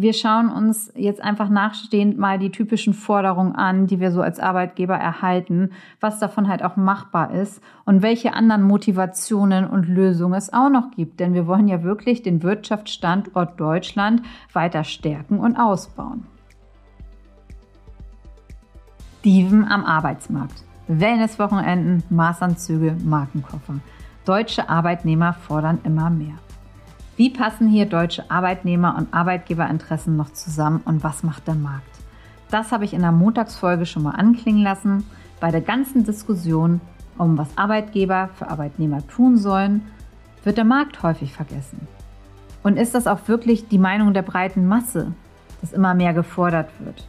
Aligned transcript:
Wir 0.00 0.12
schauen 0.12 0.48
uns 0.48 0.92
jetzt 0.94 1.20
einfach 1.20 1.48
nachstehend 1.48 2.18
mal 2.18 2.38
die 2.38 2.52
typischen 2.52 2.94
Forderungen 2.94 3.56
an, 3.56 3.88
die 3.88 3.98
wir 3.98 4.12
so 4.12 4.22
als 4.22 4.38
Arbeitgeber 4.38 4.94
erhalten, 4.94 5.70
was 5.98 6.20
davon 6.20 6.46
halt 6.46 6.62
auch 6.62 6.76
machbar 6.76 7.32
ist 7.32 7.60
und 7.84 8.00
welche 8.00 8.32
anderen 8.32 8.62
Motivationen 8.62 9.66
und 9.66 9.88
Lösungen 9.88 10.34
es 10.34 10.52
auch 10.52 10.68
noch 10.70 10.92
gibt. 10.92 11.18
Denn 11.18 11.34
wir 11.34 11.48
wollen 11.48 11.66
ja 11.66 11.82
wirklich 11.82 12.22
den 12.22 12.44
Wirtschaftsstandort 12.44 13.58
Deutschland 13.58 14.22
weiter 14.52 14.84
stärken 14.84 15.40
und 15.40 15.56
ausbauen. 15.56 16.28
Dieven 19.24 19.64
am 19.64 19.84
Arbeitsmarkt. 19.84 20.62
Wellnesswochenenden, 20.86 22.04
Maßanzüge, 22.08 22.96
Markenkoffer. 23.04 23.80
Deutsche 24.24 24.68
Arbeitnehmer 24.68 25.32
fordern 25.32 25.80
immer 25.82 26.08
mehr. 26.08 26.36
Wie 27.18 27.30
passen 27.30 27.66
hier 27.66 27.86
deutsche 27.86 28.30
Arbeitnehmer- 28.30 28.96
und 28.96 29.12
Arbeitgeberinteressen 29.12 30.16
noch 30.16 30.32
zusammen 30.32 30.82
und 30.84 31.02
was 31.02 31.24
macht 31.24 31.48
der 31.48 31.56
Markt? 31.56 31.90
Das 32.48 32.70
habe 32.70 32.84
ich 32.84 32.94
in 32.94 33.00
der 33.00 33.10
Montagsfolge 33.10 33.86
schon 33.86 34.04
mal 34.04 34.12
anklingen 34.12 34.62
lassen. 34.62 35.04
Bei 35.40 35.50
der 35.50 35.60
ganzen 35.60 36.04
Diskussion 36.04 36.80
um 37.18 37.36
was 37.36 37.48
Arbeitgeber 37.58 38.30
für 38.34 38.48
Arbeitnehmer 38.48 39.04
tun 39.08 39.36
sollen, 39.36 39.82
wird 40.44 40.58
der 40.58 40.64
Markt 40.64 41.02
häufig 41.02 41.32
vergessen. 41.32 41.88
Und 42.62 42.76
ist 42.76 42.94
das 42.94 43.08
auch 43.08 43.26
wirklich 43.26 43.66
die 43.66 43.78
Meinung 43.78 44.14
der 44.14 44.22
breiten 44.22 44.68
Masse, 44.68 45.12
dass 45.60 45.72
immer 45.72 45.94
mehr 45.94 46.14
gefordert 46.14 46.70
wird? 46.78 47.08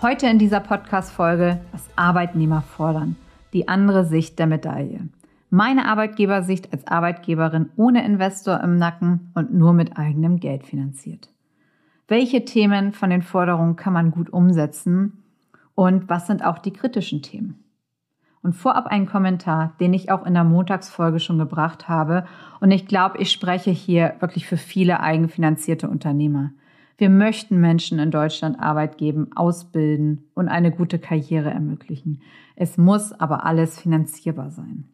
Heute 0.00 0.28
in 0.28 0.38
dieser 0.38 0.60
Podcast-Folge, 0.60 1.60
was 1.72 1.88
Arbeitnehmer 1.96 2.62
fordern, 2.62 3.16
die 3.52 3.66
andere 3.66 4.04
Sicht 4.04 4.38
der 4.38 4.46
Medaille. 4.46 5.08
Meine 5.52 5.86
Arbeitgebersicht 5.86 6.72
als 6.72 6.86
Arbeitgeberin 6.86 7.70
ohne 7.74 8.04
Investor 8.04 8.60
im 8.60 8.76
Nacken 8.76 9.32
und 9.34 9.52
nur 9.52 9.72
mit 9.72 9.98
eigenem 9.98 10.38
Geld 10.38 10.64
finanziert. 10.64 11.28
Welche 12.06 12.44
Themen 12.44 12.92
von 12.92 13.10
den 13.10 13.22
Forderungen 13.22 13.74
kann 13.74 13.92
man 13.92 14.12
gut 14.12 14.30
umsetzen 14.30 15.24
und 15.74 16.08
was 16.08 16.28
sind 16.28 16.44
auch 16.44 16.58
die 16.58 16.72
kritischen 16.72 17.22
Themen? 17.22 17.64
Und 18.42 18.52
vorab 18.54 18.86
ein 18.86 19.06
Kommentar, 19.06 19.74
den 19.80 19.92
ich 19.92 20.12
auch 20.12 20.24
in 20.24 20.34
der 20.34 20.44
Montagsfolge 20.44 21.18
schon 21.18 21.38
gebracht 21.38 21.88
habe. 21.88 22.26
Und 22.60 22.70
ich 22.70 22.86
glaube, 22.86 23.18
ich 23.18 23.32
spreche 23.32 23.70
hier 23.70 24.14
wirklich 24.20 24.46
für 24.46 24.56
viele 24.56 25.00
eigenfinanzierte 25.00 25.90
Unternehmer. 25.90 26.52
Wir 26.96 27.10
möchten 27.10 27.60
Menschen 27.60 27.98
in 27.98 28.12
Deutschland 28.12 28.60
Arbeit 28.60 28.98
geben, 28.98 29.32
ausbilden 29.34 30.30
und 30.34 30.48
eine 30.48 30.70
gute 30.70 31.00
Karriere 31.00 31.50
ermöglichen. 31.50 32.22
Es 32.56 32.78
muss 32.78 33.12
aber 33.12 33.44
alles 33.44 33.80
finanzierbar 33.80 34.50
sein. 34.50 34.84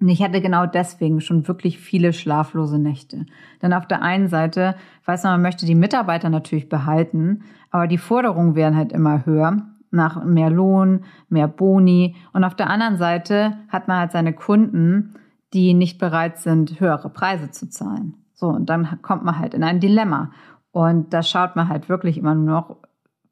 Und 0.00 0.08
ich 0.08 0.22
hatte 0.22 0.42
genau 0.42 0.66
deswegen 0.66 1.20
schon 1.20 1.48
wirklich 1.48 1.78
viele 1.78 2.12
schlaflose 2.12 2.78
Nächte. 2.78 3.24
Denn 3.62 3.72
auf 3.72 3.86
der 3.86 4.02
einen 4.02 4.28
Seite 4.28 4.76
weiß 5.06 5.24
man, 5.24 5.34
man 5.34 5.42
möchte 5.42 5.64
die 5.64 5.74
Mitarbeiter 5.74 6.28
natürlich 6.28 6.68
behalten, 6.68 7.44
aber 7.70 7.86
die 7.86 7.98
Forderungen 7.98 8.54
werden 8.54 8.76
halt 8.76 8.92
immer 8.92 9.24
höher 9.24 9.66
nach 9.90 10.22
mehr 10.24 10.50
Lohn, 10.50 11.04
mehr 11.28 11.48
Boni. 11.48 12.16
Und 12.32 12.44
auf 12.44 12.54
der 12.54 12.68
anderen 12.68 12.98
Seite 12.98 13.56
hat 13.68 13.88
man 13.88 13.98
halt 13.98 14.12
seine 14.12 14.34
Kunden, 14.34 15.14
die 15.54 15.74
nicht 15.74 15.98
bereit 15.98 16.38
sind, 16.38 16.80
höhere 16.80 17.08
Preise 17.08 17.50
zu 17.50 17.68
zahlen. 17.68 18.14
So, 18.34 18.48
und 18.48 18.68
dann 18.68 19.00
kommt 19.00 19.24
man 19.24 19.38
halt 19.38 19.54
in 19.54 19.64
ein 19.64 19.80
Dilemma. 19.80 20.30
Und 20.72 21.14
da 21.14 21.22
schaut 21.22 21.56
man 21.56 21.70
halt 21.70 21.88
wirklich 21.88 22.18
immer 22.18 22.34
nur 22.34 22.44
noch, 22.44 22.76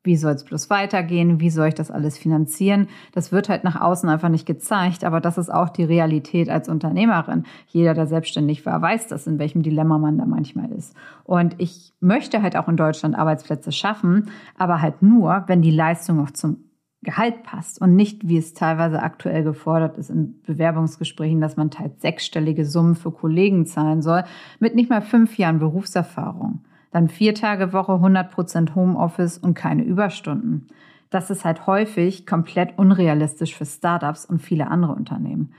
wie 0.04 0.16
soll 0.16 0.32
es 0.32 0.44
bloß 0.44 0.68
weitergehen? 0.68 1.40
Wie 1.40 1.50
soll 1.50 1.68
ich 1.68 1.74
das 1.74 1.90
alles 1.90 2.18
finanzieren? 2.18 2.88
Das 3.12 3.32
wird 3.32 3.48
halt 3.48 3.64
nach 3.64 3.80
außen 3.80 4.08
einfach 4.08 4.28
nicht 4.28 4.46
gezeigt, 4.46 5.02
aber 5.02 5.20
das 5.20 5.38
ist 5.38 5.52
auch 5.52 5.70
die 5.70 5.82
Realität 5.82 6.50
als 6.50 6.68
Unternehmerin. 6.68 7.44
Jeder, 7.66 7.94
der 7.94 8.06
selbstständig 8.06 8.66
war, 8.66 8.80
weiß 8.80 9.08
das, 9.08 9.26
in 9.26 9.38
welchem 9.38 9.62
Dilemma 9.62 9.96
man 9.98 10.18
da 10.18 10.26
manchmal 10.26 10.70
ist. 10.72 10.94
Und 11.24 11.54
ich 11.58 11.94
möchte 12.00 12.42
halt 12.42 12.54
auch 12.54 12.68
in 12.68 12.76
Deutschland 12.76 13.16
Arbeitsplätze 13.16 13.72
schaffen, 13.72 14.30
aber 14.58 14.82
halt 14.82 15.02
nur, 15.02 15.44
wenn 15.46 15.62
die 15.62 15.70
Leistung 15.70 16.20
auch 16.20 16.30
zum 16.30 16.58
Gehalt 17.02 17.42
passt 17.42 17.80
und 17.80 17.96
nicht, 17.96 18.28
wie 18.28 18.38
es 18.38 18.54
teilweise 18.54 19.02
aktuell 19.02 19.44
gefordert 19.44 19.98
ist 19.98 20.10
in 20.10 20.40
Bewerbungsgesprächen, 20.42 21.40
dass 21.40 21.56
man 21.56 21.70
teils 21.70 22.00
sechsstellige 22.00 22.64
Summen 22.64 22.94
für 22.94 23.10
Kollegen 23.10 23.66
zahlen 23.66 24.02
soll, 24.02 24.24
mit 24.58 24.74
nicht 24.74 24.90
mal 24.90 25.02
fünf 25.02 25.38
Jahren 25.38 25.58
Berufserfahrung. 25.58 26.60
Dann 26.94 27.08
vier 27.08 27.34
Tage 27.34 27.72
Woche, 27.72 27.94
100 27.94 28.30
Prozent 28.30 28.76
Homeoffice 28.76 29.36
und 29.36 29.54
keine 29.54 29.82
Überstunden. 29.82 30.68
Das 31.10 31.28
ist 31.28 31.44
halt 31.44 31.66
häufig 31.66 32.24
komplett 32.24 32.78
unrealistisch 32.78 33.56
für 33.56 33.66
Startups 33.66 34.24
und 34.24 34.40
viele 34.40 34.68
andere 34.68 34.92
Unternehmen. 34.92 35.52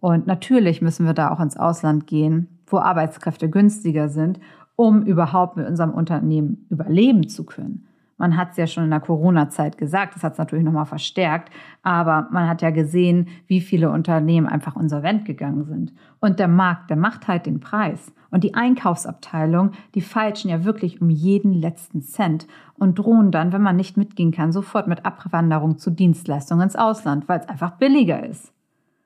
Und 0.00 0.26
natürlich 0.26 0.82
müssen 0.82 1.06
wir 1.06 1.12
da 1.12 1.30
auch 1.30 1.38
ins 1.38 1.56
Ausland 1.56 2.08
gehen, 2.08 2.48
wo 2.66 2.78
Arbeitskräfte 2.78 3.48
günstiger 3.48 4.08
sind, 4.08 4.40
um 4.74 5.04
überhaupt 5.04 5.56
mit 5.56 5.68
unserem 5.68 5.92
Unternehmen 5.92 6.66
überleben 6.70 7.28
zu 7.28 7.44
können. 7.44 7.86
Man 8.20 8.36
hat 8.36 8.50
es 8.50 8.58
ja 8.58 8.66
schon 8.66 8.84
in 8.84 8.90
der 8.90 9.00
Corona-Zeit 9.00 9.78
gesagt, 9.78 10.14
das 10.14 10.22
hat 10.22 10.32
es 10.32 10.38
natürlich 10.38 10.64
nochmal 10.64 10.84
verstärkt, 10.84 11.50
aber 11.82 12.28
man 12.30 12.46
hat 12.46 12.60
ja 12.60 12.68
gesehen, 12.68 13.28
wie 13.46 13.62
viele 13.62 13.90
Unternehmen 13.90 14.46
einfach 14.46 14.76
insolvent 14.76 15.24
gegangen 15.24 15.64
sind. 15.64 15.94
Und 16.20 16.38
der 16.38 16.46
Markt, 16.46 16.90
der 16.90 16.98
macht 16.98 17.28
halt 17.28 17.46
den 17.46 17.60
Preis. 17.60 18.12
Und 18.30 18.44
die 18.44 18.54
Einkaufsabteilung, 18.54 19.70
die 19.94 20.02
feilschen 20.02 20.50
ja 20.50 20.66
wirklich 20.66 21.00
um 21.00 21.08
jeden 21.08 21.54
letzten 21.54 22.02
Cent 22.02 22.46
und 22.74 22.98
drohen 22.98 23.30
dann, 23.30 23.54
wenn 23.54 23.62
man 23.62 23.76
nicht 23.76 23.96
mitgehen 23.96 24.32
kann, 24.32 24.52
sofort 24.52 24.86
mit 24.86 25.06
Abwanderung 25.06 25.78
zu 25.78 25.90
Dienstleistungen 25.90 26.64
ins 26.64 26.76
Ausland, 26.76 27.26
weil 27.26 27.40
es 27.40 27.48
einfach 27.48 27.78
billiger 27.78 28.22
ist. 28.22 28.52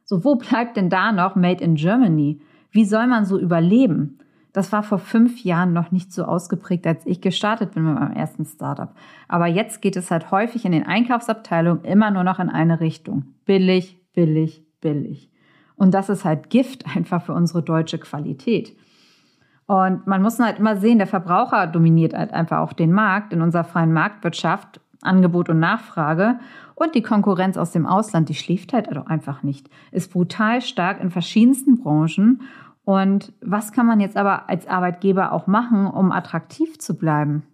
So, 0.05 0.25
wo 0.25 0.35
bleibt 0.35 0.77
denn 0.77 0.91
da 0.91 1.13
noch 1.13 1.37
Made 1.37 1.63
in 1.63 1.77
Germany? 1.77 2.41
Wie 2.73 2.85
soll 2.85 3.07
man 3.07 3.27
so 3.27 3.39
überleben? 3.39 4.19
Das 4.55 4.71
war 4.71 4.85
vor 4.85 5.01
fünf 5.01 5.43
Jahren 5.43 5.73
noch 5.73 5.91
nicht 5.91 6.13
so 6.13 6.25
ausgeprägt, 6.25 6.87
als 6.87 7.05
ich 7.07 7.21
gestartet 7.21 7.73
bin 7.75 7.85
mit 7.85 7.95
meinem 7.97 8.13
ersten 8.13 8.45
Startup. 8.45 8.95
Aber 9.27 9.49
jetzt 9.49 9.83
geht 9.83 9.97
es 9.97 10.13
halt 10.13 10.31
häufig 10.31 10.65
in 10.65 10.71
den 10.71 10.87
Einkaufsabteilungen 10.87 11.85
immer 11.85 12.13
nur 12.13 12.23
noch 12.23 12.39
in 12.39 12.49
eine 12.49 12.79
Richtung. 12.79 13.25
Billig, 13.45 13.99
billig, 14.15 14.65
billig. 14.81 15.29
Und 15.75 15.93
das 15.93 16.09
ist 16.09 16.25
halt 16.25 16.51
Gift 16.51 16.85
einfach 16.97 17.23
für 17.25 17.35
unsere 17.35 17.65
deutsche 17.65 17.99
Qualität. 17.99 18.77
Und 19.67 20.07
man 20.07 20.23
muss 20.23 20.39
halt 20.39 20.61
immer 20.61 20.77
sehen, 20.77 20.99
der 20.99 21.09
Verbraucher 21.09 21.67
dominiert 21.67 22.15
halt 22.15 22.33
einfach 22.33 22.59
auch 22.59 22.75
den 22.75 22.93
Markt 22.93 23.33
in 23.33 23.43
unserer 23.43 23.65
freien 23.65 23.93
Marktwirtschaft, 23.93 24.81
Angebot 25.03 25.49
und 25.49 25.59
Nachfrage. 25.59 26.39
Und 26.77 26.95
die 26.95 27.03
Konkurrenz 27.03 27.57
aus 27.57 27.73
dem 27.73 27.87
Ausland, 27.87 28.29
die 28.29 28.35
schläft 28.35 28.73
halt 28.73 28.89
einfach 29.09 29.43
nicht, 29.43 29.69
ist 29.91 30.13
brutal 30.13 30.61
stark 30.61 31.01
in 31.01 31.11
verschiedensten 31.11 31.79
Branchen 31.81 32.43
und 32.85 33.33
was 33.41 33.73
kann 33.73 33.87
man 33.87 34.01
jetzt 34.01 34.17
aber 34.17 34.49
als 34.49 34.67
Arbeitgeber 34.67 35.33
auch 35.33 35.47
machen, 35.47 35.87
um 35.87 36.13
attraktiv 36.13 36.79
zu 36.79 36.97
bleiben? 36.97 37.45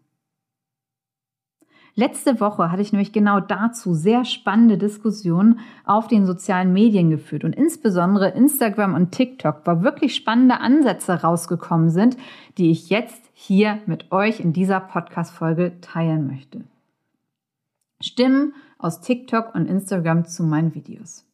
Letzte 1.94 2.41
Woche 2.41 2.70
hatte 2.70 2.82
ich 2.82 2.92
nämlich 2.92 3.12
genau 3.12 3.41
dazu 3.41 3.94
sehr 3.94 4.24
spannende 4.24 4.78
Diskussionen 4.78 5.60
auf 5.84 6.06
den 6.06 6.24
sozialen 6.24 6.72
Medien 6.72 7.10
geführt 7.10 7.44
und 7.44 7.54
insbesondere 7.54 8.30
Instagram 8.30 8.94
und 8.94 9.12
TikTok, 9.12 9.62
wo 9.64 9.82
wirklich 9.82 10.14
spannende 10.14 10.60
Ansätze 10.60 11.20
rausgekommen 11.20 11.91
sind, 11.91 12.16
die 12.58 12.70
ich 12.70 12.91
jetzt 12.91 13.22
hier 13.32 13.80
mit 13.86 14.12
euch 14.12 14.41
in 14.41 14.52
dieser 14.52 14.80
Podcast-Folge 14.80 15.80
teilen 15.80 16.26
möchte. 16.26 16.64
Stimmen 18.00 18.54
aus 18.78 19.00
TikTok 19.00 19.54
und 19.54 19.66
Instagram 19.66 20.24
zu 20.24 20.42
meinen 20.44 20.74
Videos. 20.74 21.26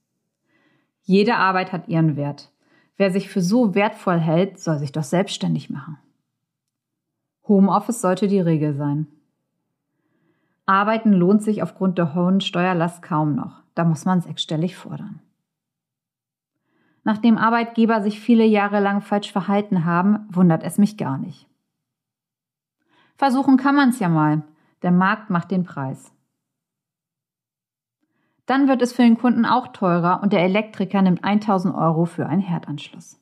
Jede 1.02 1.36
Arbeit 1.36 1.72
hat 1.72 1.86
ihren 1.86 2.16
Wert. 2.16 2.50
Wer 2.96 3.10
sich 3.10 3.28
für 3.28 3.42
so 3.42 3.74
wertvoll 3.74 4.18
hält, 4.18 4.58
soll 4.58 4.78
sich 4.78 4.92
doch 4.92 5.04
selbstständig 5.04 5.70
machen. 5.70 5.98
Homeoffice 7.46 8.00
sollte 8.00 8.26
die 8.26 8.40
Regel 8.40 8.74
sein. 8.74 9.06
Arbeiten 10.64 11.12
lohnt 11.12 11.42
sich 11.42 11.62
aufgrund 11.62 11.98
der 11.98 12.14
hohen 12.14 12.40
Steuerlast 12.40 13.02
kaum 13.02 13.36
noch. 13.36 13.62
Da 13.74 13.84
muss 13.84 14.04
man 14.04 14.20
sechsstellig 14.20 14.76
fordern. 14.76 15.20
Nachdem 17.04 17.38
Arbeitgeber 17.38 18.02
sich 18.02 18.18
viele 18.18 18.44
Jahre 18.44 18.80
lang 18.80 19.00
falsch 19.00 19.30
verhalten 19.30 19.84
haben, 19.84 20.26
wundert 20.28 20.64
es 20.64 20.76
mich 20.76 20.96
gar 20.96 21.18
nicht. 21.18 21.46
Versuchen 23.16 23.58
kann 23.58 23.76
man 23.76 23.90
es 23.90 24.00
ja 24.00 24.08
mal. 24.08 24.42
Der 24.82 24.90
Markt 24.90 25.30
macht 25.30 25.52
den 25.52 25.62
Preis. 25.62 26.12
Dann 28.46 28.68
wird 28.68 28.80
es 28.80 28.92
für 28.92 29.02
den 29.02 29.18
Kunden 29.18 29.44
auch 29.44 29.68
teurer 29.68 30.20
und 30.22 30.32
der 30.32 30.42
Elektriker 30.42 31.02
nimmt 31.02 31.24
1000 31.24 31.74
Euro 31.74 32.04
für 32.04 32.26
einen 32.26 32.42
Herdanschluss. 32.42 33.20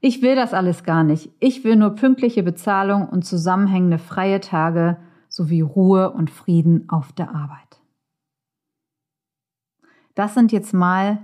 Ich 0.00 0.20
will 0.20 0.34
das 0.34 0.52
alles 0.52 0.84
gar 0.84 1.02
nicht. 1.02 1.30
Ich 1.40 1.64
will 1.64 1.76
nur 1.76 1.94
pünktliche 1.94 2.42
Bezahlung 2.42 3.08
und 3.08 3.24
zusammenhängende 3.24 3.98
freie 3.98 4.40
Tage 4.40 4.98
sowie 5.28 5.62
Ruhe 5.62 6.10
und 6.10 6.28
Frieden 6.28 6.90
auf 6.90 7.12
der 7.12 7.34
Arbeit. 7.34 7.80
Das 10.14 10.34
sind 10.34 10.52
jetzt 10.52 10.74
mal 10.74 11.22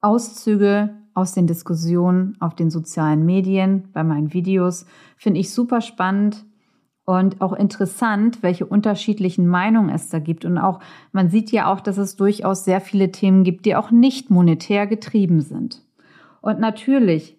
Auszüge 0.00 0.96
aus 1.14 1.34
den 1.34 1.46
Diskussionen 1.46 2.36
auf 2.40 2.54
den 2.54 2.70
sozialen 2.70 3.26
Medien 3.26 3.90
bei 3.92 4.02
meinen 4.02 4.32
Videos. 4.32 4.86
Finde 5.16 5.40
ich 5.40 5.52
super 5.52 5.80
spannend 5.80 6.46
und 7.04 7.40
auch 7.40 7.52
interessant, 7.52 8.42
welche 8.42 8.64
unterschiedlichen 8.64 9.46
Meinungen 9.46 9.90
es 9.90 10.08
da 10.08 10.18
gibt. 10.18 10.44
Und 10.44 10.58
auch, 10.58 10.80
man 11.10 11.30
sieht 11.30 11.50
ja 11.50 11.72
auch, 11.72 11.80
dass 11.80 11.98
es 11.98 12.16
durchaus 12.16 12.64
sehr 12.64 12.80
viele 12.80 13.10
Themen 13.10 13.42
gibt, 13.42 13.66
die 13.66 13.74
auch 13.74 13.90
nicht 13.90 14.30
monetär 14.30 14.86
getrieben 14.86 15.40
sind. 15.40 15.82
Und 16.40 16.60
natürlich 16.60 17.36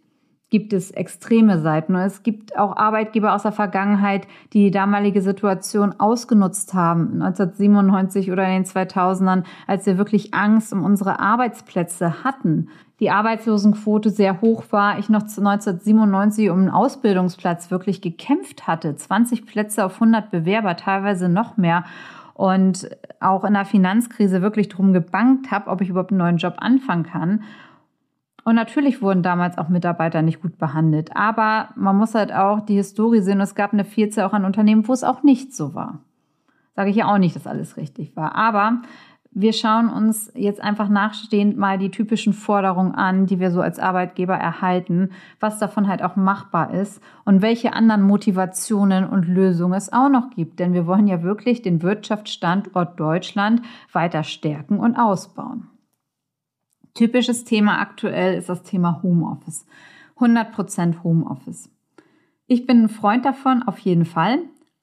gibt 0.54 0.72
es 0.72 0.92
extreme 0.92 1.60
Seiten. 1.60 1.96
Und 1.96 2.02
es 2.02 2.22
gibt 2.22 2.56
auch 2.60 2.78
Arbeitgeber 2.78 3.34
aus 3.34 3.42
der 3.42 3.52
Vergangenheit, 3.52 4.28
die 4.54 4.66
die 4.66 4.70
damalige 4.70 5.24
Situation 5.24 5.96
ausgenutzt 6.00 6.76
haben, 6.76 7.24
1997 7.24 8.32
oder 8.32 8.46
in 8.46 8.62
den 8.62 8.66
2000ern, 8.66 9.46
als 9.66 9.88
wir 9.88 9.98
wirklich 9.98 10.36
Angst 10.36 10.72
um 10.72 10.84
unsere 10.84 11.20
Arbeitsplätze 11.20 12.24
hatten. 12.24 12.70
Die 13.00 13.10
Arbeitslosenquote 13.10 14.12
sehr 14.12 14.42
hoch 14.42 14.66
war, 14.70 15.00
ich 15.00 15.10
noch 15.10 15.24
1997 15.24 16.52
um 16.52 16.60
einen 16.60 16.70
Ausbildungsplatz 16.70 17.72
wirklich 17.72 18.02
gekämpft 18.02 18.68
hatte. 18.68 18.96
20 18.96 19.48
Plätze 19.48 19.84
auf 19.84 19.96
100 19.96 20.30
Bewerber, 20.30 20.78
teilweise 20.78 21.30
noch 21.30 21.58
mehr 21.58 21.84
und 22.36 22.88
auch 23.20 23.44
in 23.44 23.54
der 23.54 23.66
Finanzkrise 23.66 24.44
wirklich 24.44 24.70
drum 24.70 24.94
gebankt 24.94 25.50
habe, 25.50 25.72
ob 25.72 25.82
ich 25.82 25.90
überhaupt 25.90 26.12
einen 26.12 26.20
neuen 26.20 26.38
Job 26.38 26.58
anfangen 26.60 27.06
kann. 27.06 27.44
Und 28.44 28.56
natürlich 28.56 29.02
wurden 29.02 29.24
damals 29.24 29.58
auch 29.58 29.70
Mitarbeiter 29.70 30.22
nicht 30.22 30.42
gut 30.42 30.58
behandelt. 30.58 31.16
Aber 31.16 31.70
man 31.76 31.96
muss 31.96 32.14
halt 32.14 32.34
auch 32.34 32.60
die 32.62 32.76
Historie 32.76 33.22
sehen. 33.22 33.40
Es 33.40 33.56
gab 33.56 33.74
eine 33.74 33.86
Vielzahl 33.86 34.26
auch 34.26 34.34
an 34.34 34.46
Unternehmen, 34.46 34.88
wo 34.88 34.94
es 34.94 35.04
auch 35.04 35.24
nicht 35.24 35.56
so 35.56 35.74
war. 35.74 36.00
Sage 36.76 36.90
ich 36.90 36.96
ja 36.96 37.12
auch 37.12 37.20
nicht, 37.20 37.36
dass 37.36 37.48
alles 37.48 37.78
richtig 37.78 38.16
war. 38.16 38.36
Aber 38.36 38.82
wir 39.36 39.54
schauen 39.54 39.90
uns 39.90 40.32
jetzt 40.36 40.62
einfach 40.62 40.90
nachstehend 40.90 41.58
mal 41.58 41.78
die 41.80 41.90
typischen 41.90 42.34
Forderungen 42.34 42.94
an, 42.94 43.26
die 43.26 43.40
wir 43.40 43.50
so 43.50 43.62
als 43.62 43.80
Arbeitgeber 43.80 44.36
erhalten, 44.36 45.10
was 45.40 45.58
davon 45.58 45.88
halt 45.88 46.04
auch 46.04 46.16
machbar 46.16 46.74
ist 46.74 47.02
und 47.26 47.42
welche 47.42 47.74
anderen 47.74 48.04
Motivationen 48.04 49.08
und 49.08 49.28
Lösungen 49.28 49.74
es 49.74 49.92
auch 49.92 50.10
noch 50.10 50.30
gibt. 50.30 50.60
Denn 50.60 50.74
wir 50.74 50.86
wollen 50.86 51.08
ja 51.08 51.24
wirklich 51.24 51.62
den 51.62 51.82
Wirtschaftsstandort 51.82 53.00
Deutschland 53.00 53.62
weiter 53.92 54.24
stärken 54.24 54.80
und 54.80 54.98
ausbauen. 54.98 55.68
Typisches 56.94 57.44
Thema 57.44 57.80
aktuell 57.80 58.38
ist 58.38 58.50
das 58.50 58.62
Thema 58.62 59.02
Homeoffice. 59.02 59.66
100% 60.18 61.04
Homeoffice. 61.04 61.72
Ich 62.46 62.68
bin 62.68 62.84
ein 62.84 62.90
Freund 62.90 63.26
davon, 63.26 63.64
auf 63.64 63.80
jeden 63.80 64.06
Fall. 64.06 64.40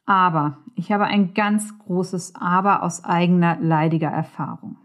Aber 0.07 0.59
ich 0.75 0.91
habe 0.91 1.05
ein 1.05 1.35
ganz 1.35 1.79
großes 1.79 2.35
Aber 2.35 2.83
aus 2.83 3.05
eigener 3.05 3.59
leidiger 3.61 4.09
Erfahrung. 4.09 4.77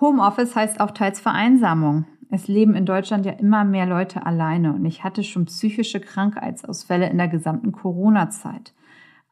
Homeoffice 0.00 0.56
heißt 0.56 0.80
auch 0.80 0.92
teils 0.92 1.20
Vereinsamung. 1.20 2.06
Es 2.30 2.48
leben 2.48 2.74
in 2.74 2.86
Deutschland 2.86 3.26
ja 3.26 3.32
immer 3.32 3.64
mehr 3.64 3.84
Leute 3.84 4.24
alleine 4.24 4.72
und 4.72 4.86
ich 4.86 5.04
hatte 5.04 5.22
schon 5.24 5.44
psychische 5.44 6.00
Krankheitsausfälle 6.00 7.10
in 7.10 7.18
der 7.18 7.28
gesamten 7.28 7.72
Corona-Zeit. 7.72 8.72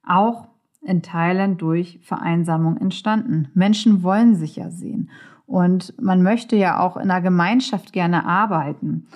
Auch 0.05 0.49
in 0.83 1.03
Teilen 1.03 1.57
durch 1.57 2.01
Vereinsamung 2.03 2.77
entstanden. 2.77 3.49
Menschen 3.55 4.03
wollen 4.03 4.35
sich 4.35 4.57
ja 4.57 4.71
sehen 4.71 5.11
und 5.49 5.95
man 6.01 6.23
möchte 6.23 6.55
ja 6.57 6.79
auch 6.79 6.97
in 6.97 7.11
einer 7.11 7.23
Gemeinschaft 7.23 7.93
gerne 7.93 8.27
arbeiten. 8.27 9.09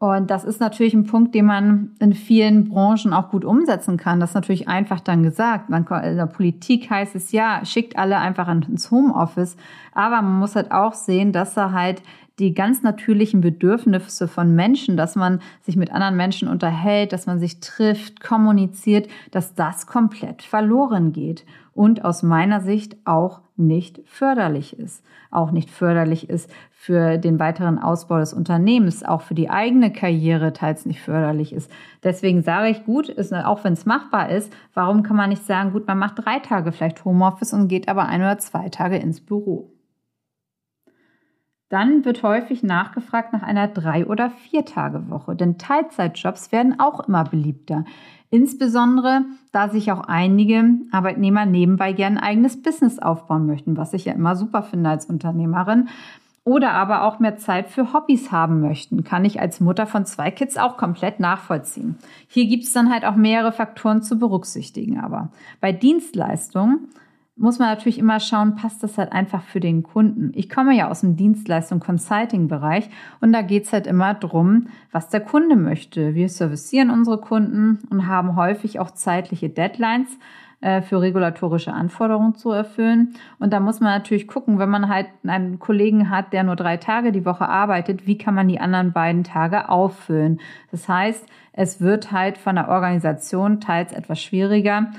Und 0.00 0.30
das 0.30 0.44
ist 0.44 0.60
natürlich 0.60 0.94
ein 0.94 1.06
Punkt, 1.06 1.34
den 1.34 1.46
man 1.46 1.92
in 2.00 2.12
vielen 2.12 2.68
Branchen 2.68 3.12
auch 3.12 3.30
gut 3.30 3.44
umsetzen 3.44 3.96
kann. 3.96 4.20
Das 4.20 4.30
ist 4.30 4.34
natürlich 4.34 4.68
einfach 4.68 5.00
dann 5.00 5.22
gesagt. 5.22 5.70
In 5.70 5.84
der 6.16 6.26
Politik 6.26 6.90
heißt 6.90 7.16
es 7.16 7.32
ja, 7.32 7.64
schickt 7.64 7.98
alle 7.98 8.18
einfach 8.18 8.48
ins 8.48 8.90
Homeoffice. 8.90 9.56
Aber 9.92 10.22
man 10.22 10.38
muss 10.38 10.54
halt 10.54 10.70
auch 10.70 10.94
sehen, 10.94 11.32
dass 11.32 11.54
da 11.54 11.72
halt 11.72 12.02
die 12.38 12.54
ganz 12.54 12.82
natürlichen 12.82 13.40
Bedürfnisse 13.40 14.28
von 14.28 14.54
Menschen, 14.54 14.96
dass 14.96 15.16
man 15.16 15.40
sich 15.62 15.76
mit 15.76 15.92
anderen 15.92 16.16
Menschen 16.16 16.48
unterhält, 16.48 17.12
dass 17.12 17.26
man 17.26 17.38
sich 17.38 17.60
trifft, 17.60 18.20
kommuniziert, 18.20 19.08
dass 19.30 19.54
das 19.54 19.86
komplett 19.86 20.42
verloren 20.42 21.12
geht 21.12 21.44
und 21.74 22.04
aus 22.04 22.22
meiner 22.22 22.60
Sicht 22.60 22.96
auch 23.04 23.40
nicht 23.56 24.00
förderlich 24.06 24.78
ist. 24.78 25.04
Auch 25.30 25.50
nicht 25.50 25.70
förderlich 25.70 26.28
ist 26.28 26.50
für 26.70 27.18
den 27.18 27.38
weiteren 27.38 27.78
Ausbau 27.78 28.18
des 28.18 28.32
Unternehmens, 28.32 29.04
auch 29.04 29.22
für 29.22 29.34
die 29.34 29.50
eigene 29.50 29.92
Karriere 29.92 30.52
teils 30.52 30.86
nicht 30.86 31.00
förderlich 31.00 31.52
ist. 31.52 31.70
Deswegen 32.02 32.42
sage 32.42 32.70
ich, 32.70 32.84
gut, 32.84 33.08
ist, 33.08 33.32
auch 33.34 33.64
wenn 33.64 33.74
es 33.74 33.86
machbar 33.86 34.30
ist, 34.30 34.52
warum 34.74 35.02
kann 35.02 35.16
man 35.16 35.30
nicht 35.30 35.44
sagen, 35.44 35.72
gut, 35.72 35.86
man 35.86 35.98
macht 35.98 36.24
drei 36.24 36.38
Tage 36.38 36.72
vielleicht 36.72 37.04
Homeoffice 37.04 37.52
und 37.52 37.68
geht 37.68 37.88
aber 37.88 38.06
ein 38.06 38.22
oder 38.22 38.38
zwei 38.38 38.68
Tage 38.68 38.96
ins 38.96 39.20
Büro? 39.20 39.72
Dann 41.68 42.04
wird 42.06 42.22
häufig 42.22 42.62
nachgefragt 42.62 43.32
nach 43.32 43.42
einer 43.42 43.68
Drei- 43.68 44.06
oder 44.06 44.30
Vier-Tage-Woche, 44.30 45.36
denn 45.36 45.58
Teilzeitjobs 45.58 46.50
werden 46.50 46.80
auch 46.80 47.06
immer 47.06 47.24
beliebter. 47.24 47.84
Insbesondere, 48.30 49.22
da 49.52 49.68
sich 49.68 49.92
auch 49.92 50.00
einige 50.00 50.64
Arbeitnehmer 50.92 51.46
nebenbei 51.46 51.92
gerne 51.92 52.18
ein 52.18 52.24
eigenes 52.24 52.62
Business 52.62 52.98
aufbauen 52.98 53.46
möchten, 53.46 53.76
was 53.76 53.92
ich 53.92 54.06
ja 54.06 54.12
immer 54.12 54.36
super 54.36 54.62
finde 54.62 54.90
als 54.90 55.06
Unternehmerin. 55.06 55.88
Oder 56.44 56.72
aber 56.72 57.04
auch 57.04 57.18
mehr 57.18 57.36
Zeit 57.36 57.68
für 57.68 57.92
Hobbys 57.92 58.32
haben 58.32 58.62
möchten, 58.62 59.04
kann 59.04 59.26
ich 59.26 59.38
als 59.38 59.60
Mutter 59.60 59.86
von 59.86 60.06
zwei 60.06 60.30
Kids 60.30 60.56
auch 60.56 60.78
komplett 60.78 61.20
nachvollziehen. 61.20 61.98
Hier 62.26 62.46
gibt 62.46 62.64
es 62.64 62.72
dann 62.72 62.90
halt 62.90 63.04
auch 63.04 63.16
mehrere 63.16 63.52
Faktoren 63.52 64.02
zu 64.02 64.18
berücksichtigen. 64.18 64.98
Aber 64.98 65.30
bei 65.60 65.72
Dienstleistungen 65.72 66.88
muss 67.38 67.58
man 67.58 67.68
natürlich 67.68 67.98
immer 67.98 68.20
schauen, 68.20 68.56
passt 68.56 68.82
das 68.82 68.98
halt 68.98 69.12
einfach 69.12 69.42
für 69.42 69.60
den 69.60 69.82
Kunden. 69.82 70.32
Ich 70.34 70.50
komme 70.50 70.76
ja 70.76 70.90
aus 70.90 71.00
dem 71.00 71.16
Dienstleistung 71.16 71.80
Consulting-Bereich 71.80 72.90
und 73.20 73.32
da 73.32 73.42
geht's 73.42 73.72
halt 73.72 73.86
immer 73.86 74.14
drum, 74.14 74.66
was 74.90 75.08
der 75.08 75.20
Kunde 75.20 75.56
möchte. 75.56 76.14
Wir 76.14 76.28
servicieren 76.28 76.90
unsere 76.90 77.18
Kunden 77.18 77.78
und 77.90 78.06
haben 78.06 78.36
häufig 78.36 78.80
auch 78.80 78.90
zeitliche 78.90 79.48
Deadlines 79.48 80.18
äh, 80.60 80.82
für 80.82 81.00
regulatorische 81.00 81.72
Anforderungen 81.72 82.34
zu 82.34 82.50
erfüllen. 82.50 83.14
Und 83.38 83.52
da 83.52 83.60
muss 83.60 83.78
man 83.78 83.92
natürlich 83.92 84.26
gucken, 84.26 84.58
wenn 84.58 84.70
man 84.70 84.88
halt 84.88 85.06
einen 85.24 85.60
Kollegen 85.60 86.10
hat, 86.10 86.32
der 86.32 86.42
nur 86.42 86.56
drei 86.56 86.78
Tage 86.78 87.12
die 87.12 87.24
Woche 87.24 87.48
arbeitet, 87.48 88.08
wie 88.08 88.18
kann 88.18 88.34
man 88.34 88.48
die 88.48 88.58
anderen 88.58 88.92
beiden 88.92 89.22
Tage 89.22 89.68
auffüllen? 89.68 90.40
Das 90.72 90.88
heißt, 90.88 91.24
es 91.52 91.80
wird 91.80 92.10
halt 92.10 92.38
von 92.38 92.56
der 92.56 92.68
Organisation 92.68 93.60
teils 93.60 93.92
etwas 93.92 94.20
schwieriger, 94.20 94.90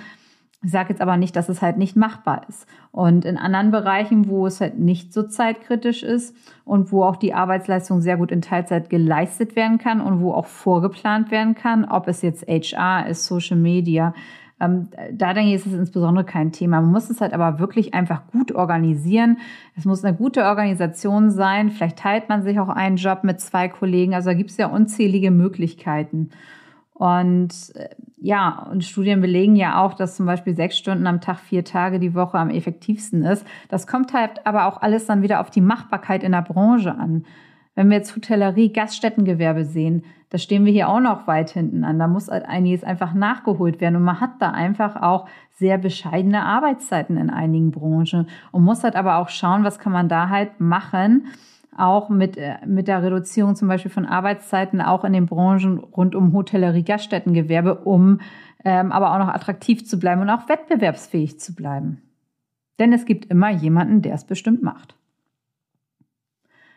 ich 0.61 0.71
sage 0.71 0.89
jetzt 0.89 1.01
aber 1.01 1.15
nicht, 1.15 1.35
dass 1.35 1.47
es 1.47 1.61
halt 1.61 1.77
nicht 1.77 1.95
machbar 1.95 2.41
ist. 2.49 2.67
Und 2.91 3.23
in 3.23 3.37
anderen 3.37 3.71
Bereichen, 3.71 4.27
wo 4.27 4.45
es 4.45 4.59
halt 4.59 4.77
nicht 4.77 5.13
so 5.13 5.23
zeitkritisch 5.23 6.03
ist 6.03 6.35
und 6.65 6.91
wo 6.91 7.03
auch 7.03 7.15
die 7.15 7.33
Arbeitsleistung 7.33 8.01
sehr 8.01 8.17
gut 8.17 8.31
in 8.31 8.41
Teilzeit 8.41 8.89
geleistet 8.89 9.55
werden 9.55 9.77
kann 9.77 10.01
und 10.01 10.21
wo 10.21 10.33
auch 10.33 10.47
vorgeplant 10.47 11.31
werden 11.31 11.55
kann, 11.55 11.85
ob 11.85 12.09
es 12.09 12.21
jetzt 12.21 12.45
HR 12.47 13.07
ist, 13.07 13.25
Social 13.25 13.57
Media, 13.57 14.13
ähm, 14.59 14.89
da 15.13 15.33
denke 15.33 15.49
ich, 15.49 15.55
ist 15.55 15.67
es 15.67 15.73
insbesondere 15.73 16.25
kein 16.25 16.51
Thema. 16.51 16.81
Man 16.81 16.91
muss 16.91 17.09
es 17.09 17.21
halt 17.21 17.33
aber 17.33 17.59
wirklich 17.59 17.93
einfach 17.93 18.27
gut 18.27 18.51
organisieren. 18.51 19.37
Es 19.77 19.85
muss 19.85 20.03
eine 20.03 20.17
gute 20.17 20.43
Organisation 20.43 21.31
sein. 21.31 21.69
Vielleicht 21.69 21.99
teilt 21.99 22.27
man 22.27 22.43
sich 22.43 22.59
auch 22.59 22.67
einen 22.67 22.97
Job 22.97 23.23
mit 23.23 23.39
zwei 23.39 23.69
Kollegen. 23.69 24.13
Also 24.13 24.31
da 24.31 24.33
gibt 24.33 24.49
es 24.49 24.57
ja 24.57 24.67
unzählige 24.67 25.31
Möglichkeiten. 25.31 26.31
Und 26.99 27.53
äh, 27.75 27.87
ja, 28.17 28.67
und 28.69 28.83
Studien 28.83 29.21
belegen 29.21 29.55
ja 29.55 29.81
auch, 29.81 29.93
dass 29.93 30.17
zum 30.17 30.25
Beispiel 30.25 30.53
sechs 30.53 30.77
Stunden 30.77 31.07
am 31.07 31.21
Tag, 31.21 31.39
vier 31.39 31.63
Tage 31.63 31.97
die 31.97 32.13
Woche 32.13 32.37
am 32.37 32.49
effektivsten 32.49 33.23
ist. 33.23 33.47
Das 33.69 33.87
kommt 33.87 34.13
halt 34.13 34.45
aber 34.45 34.65
auch 34.65 34.81
alles 34.81 35.05
dann 35.05 35.21
wieder 35.21 35.39
auf 35.39 35.49
die 35.49 35.61
Machbarkeit 35.61 36.23
in 36.23 36.33
der 36.33 36.41
Branche 36.41 36.93
an. 36.93 37.23
Wenn 37.73 37.89
wir 37.89 37.95
jetzt 37.95 38.13
Hotellerie, 38.13 38.73
Gaststättengewerbe 38.73 39.63
sehen, 39.63 40.03
da 40.29 40.37
stehen 40.37 40.65
wir 40.65 40.73
hier 40.73 40.89
auch 40.89 40.99
noch 40.99 41.25
weit 41.25 41.51
hinten 41.51 41.85
an. 41.85 41.99
Da 41.99 42.09
muss 42.09 42.27
halt 42.27 42.45
einiges 42.45 42.83
einfach 42.83 43.13
nachgeholt 43.13 43.79
werden. 43.79 43.95
Und 43.95 44.03
man 44.03 44.19
hat 44.19 44.41
da 44.41 44.51
einfach 44.51 45.01
auch 45.01 45.29
sehr 45.51 45.77
bescheidene 45.77 46.43
Arbeitszeiten 46.43 47.15
in 47.15 47.29
einigen 47.29 47.71
Branchen 47.71 48.27
und 48.51 48.65
muss 48.65 48.83
halt 48.83 48.97
aber 48.97 49.19
auch 49.19 49.29
schauen, 49.29 49.63
was 49.63 49.79
kann 49.79 49.93
man 49.93 50.09
da 50.09 50.27
halt 50.27 50.59
machen, 50.59 51.27
auch 51.75 52.09
mit, 52.09 52.37
äh, 52.37 52.57
mit 52.65 52.87
der 52.87 53.03
Reduzierung 53.03 53.55
zum 53.55 53.67
Beispiel 53.67 53.91
von 53.91 54.05
Arbeitszeiten 54.05 54.81
auch 54.81 55.03
in 55.03 55.13
den 55.13 55.25
Branchen 55.25 55.79
rund 55.79 56.15
um 56.15 56.33
Hotellerie, 56.33 56.83
Gaststättengewerbe, 56.83 57.75
um 57.75 58.19
ähm, 58.65 58.91
aber 58.91 59.13
auch 59.13 59.19
noch 59.19 59.33
attraktiv 59.33 59.85
zu 59.85 59.99
bleiben 59.99 60.21
und 60.21 60.29
auch 60.29 60.49
wettbewerbsfähig 60.49 61.39
zu 61.39 61.55
bleiben. 61.55 62.01
Denn 62.79 62.93
es 62.93 63.05
gibt 63.05 63.25
immer 63.25 63.49
jemanden, 63.49 64.01
der 64.01 64.15
es 64.15 64.25
bestimmt 64.25 64.61
macht. 64.61 64.95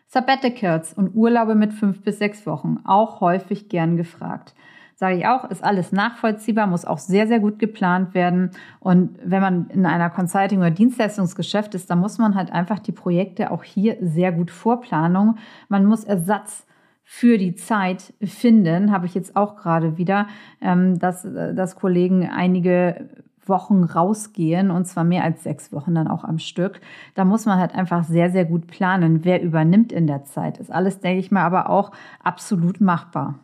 Sabbaticals 0.07 0.93
und 0.93 1.15
Urlaube 1.15 1.55
mit 1.55 1.73
fünf 1.73 2.03
bis 2.03 2.19
sechs 2.19 2.47
Wochen, 2.47 2.81
auch 2.85 3.21
häufig 3.21 3.69
gern 3.69 3.97
gefragt 3.97 4.55
sage 4.95 5.17
ich 5.17 5.27
auch, 5.27 5.51
ist 5.51 5.65
alles 5.65 5.93
nachvollziehbar, 5.93 6.67
muss 6.67 6.85
auch 6.85 6.99
sehr, 6.99 7.27
sehr 7.27 7.41
gut 7.41 7.59
geplant 7.59 8.15
werden. 8.15 8.51
Und 8.81 9.19
wenn 9.25 9.43
man 9.43 9.69
in 9.71 9.87
einer 9.87 10.11
Consulting- 10.11 10.59
oder 10.59 10.71
Dienstleistungsgeschäft 10.71 11.75
ist, 11.75 11.91
dann 11.91 11.99
muss 11.99 12.19
man 12.19 12.35
halt 12.35 12.53
einfach 12.53 12.79
die 12.79 12.93
Projekte 12.93 13.51
auch 13.51 13.65
hier 13.65 13.97
sehr 14.01 14.33
gut 14.33 14.51
vorplanen. 14.51 15.39
Man 15.69 15.87
muss 15.87 16.05
Ersatz 16.05 16.67
für 17.05 17.37
die 17.37 17.55
Zeit 17.55 18.15
finden, 18.23 18.93
habe 18.93 19.07
ich 19.07 19.15
jetzt 19.15 19.37
auch 19.37 19.57
gerade 19.57 19.99
wieder, 19.99 20.29
ähm, 20.61 20.99
dass, 20.99 21.25
äh, 21.25 21.55
dass 21.55 21.77
Kollegen 21.77 22.29
einige 22.29 23.09
Wochen 23.45 23.85
rausgehen 23.85 24.71
und 24.71 24.87
zwar 24.87 25.05
mehr 25.05 25.25
als 25.25 25.43
sechs 25.43 25.73
Wochen 25.73 25.95
dann 25.95 26.09
auch 26.09 26.25
am 26.25 26.39
Stück. 26.39 26.81
Da 27.15 27.25
muss 27.25 27.45
man 27.45 27.59
halt 27.59 27.75
einfach 27.75 28.05
sehr, 28.05 28.31
sehr 28.31 28.45
gut 28.45 28.67
planen, 28.67 29.25
wer 29.25 29.43
übernimmt 29.43 29.93
in 29.93 30.07
der 30.07 30.25
Zeit. 30.25 30.59
Ist 30.59 30.71
alles, 30.71 31.01
denke 31.01 31.21
ich 31.21 31.31
mal, 31.31 31.43
aber 31.43 31.69
auch 31.69 31.91
absolut 32.23 32.81
machbar. 32.81 33.41